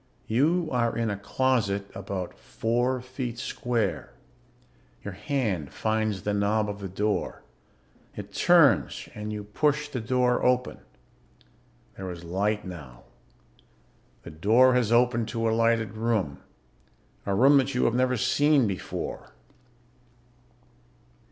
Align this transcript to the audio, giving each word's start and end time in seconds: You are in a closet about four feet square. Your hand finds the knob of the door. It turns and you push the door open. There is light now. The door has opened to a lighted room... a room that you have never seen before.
You 0.25 0.67
are 0.71 0.97
in 0.97 1.11
a 1.11 1.15
closet 1.15 1.85
about 1.93 2.33
four 2.33 3.01
feet 3.01 3.37
square. 3.37 4.13
Your 5.03 5.13
hand 5.13 5.71
finds 5.71 6.23
the 6.23 6.33
knob 6.33 6.67
of 6.67 6.79
the 6.79 6.89
door. 6.89 7.43
It 8.15 8.33
turns 8.33 9.07
and 9.13 9.31
you 9.31 9.43
push 9.43 9.89
the 9.89 9.99
door 10.01 10.43
open. 10.43 10.79
There 11.97 12.09
is 12.09 12.23
light 12.23 12.65
now. 12.65 13.03
The 14.23 14.31
door 14.31 14.73
has 14.73 14.91
opened 14.91 15.27
to 15.27 15.47
a 15.47 15.51
lighted 15.53 15.93
room... 15.93 16.39
a 17.27 17.35
room 17.35 17.57
that 17.57 17.75
you 17.75 17.85
have 17.85 17.93
never 17.93 18.17
seen 18.17 18.65
before. 18.65 19.33